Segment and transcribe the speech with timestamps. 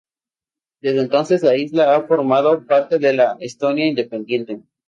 [0.81, 4.63] Desde entonces, la isla ha formado parte de la Estonia independiente.